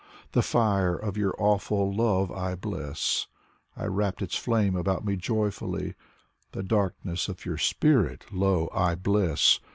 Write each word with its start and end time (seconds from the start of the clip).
The 0.31 0.41
fire 0.41 0.95
of 0.95 1.15
your 1.15 1.35
awful 1.37 1.93
love 1.93 2.31
I 2.31 2.55
bless! 2.55 3.27
I 3.77 3.85
wrapped 3.85 4.23
its 4.23 4.35
flame 4.35 4.75
about 4.75 5.05
me 5.05 5.15
joyfully. 5.15 5.93
The 6.53 6.63
darkness 6.63 7.29
of 7.29 7.45
your 7.45 7.59
spirit, 7.59 8.25
lo, 8.31 8.67
I 8.73 8.95
bless 8.95 9.59